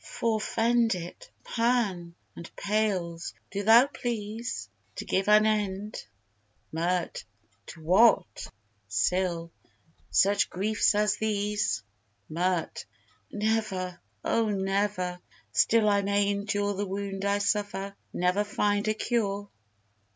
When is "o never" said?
14.25-15.19